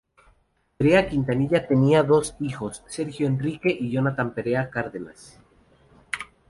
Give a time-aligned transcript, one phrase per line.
[0.77, 5.37] Perea Quintanilla tenia dos hijos, Sergio Enrique y Jonathan Perea Cárdenas.